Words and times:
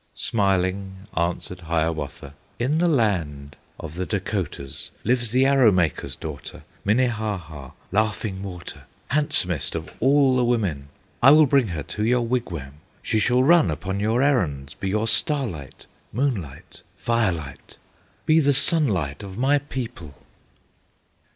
Smiling 0.15 1.05
answered 1.15 1.59
Hiawatha: 1.59 2.33
"In 2.57 2.79
the 2.79 2.87
land 2.87 3.55
of 3.79 3.93
the 3.93 4.07
Dacotahs 4.07 4.89
Lives 5.03 5.29
the 5.29 5.45
Arrow 5.45 5.71
maker's 5.71 6.15
daughter, 6.15 6.63
Minnehaha, 6.83 7.69
Laughing 7.91 8.41
Water, 8.41 8.85
Handsomest 9.09 9.75
of 9.75 9.93
all 9.99 10.37
the 10.37 10.43
women. 10.43 10.87
I 11.21 11.29
will 11.29 11.45
bring 11.45 11.67
her 11.67 11.83
to 11.83 12.03
your 12.03 12.25
wigwam, 12.25 12.77
She 13.03 13.19
shall 13.19 13.43
run 13.43 13.69
upon 13.69 13.99
your 13.99 14.23
errands, 14.23 14.73
Be 14.73 14.89
your 14.89 15.07
starlight, 15.07 15.85
moonlight, 16.11 16.81
firelight, 16.97 17.77
Be 18.25 18.39
the 18.39 18.53
sunlight 18.53 19.21
of 19.21 19.37
my 19.37 19.59
people!" 19.59 20.15